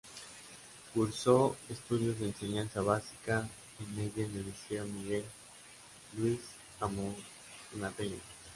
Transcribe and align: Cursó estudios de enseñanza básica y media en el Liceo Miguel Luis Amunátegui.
Cursó 0.95 1.55
estudios 1.69 2.17
de 2.19 2.25
enseñanza 2.29 2.81
básica 2.81 3.47
y 3.79 3.83
media 3.95 4.25
en 4.25 4.31
el 4.35 4.45
Liceo 4.47 4.83
Miguel 4.85 5.23
Luis 6.17 6.39
Amunátegui. 6.79 8.19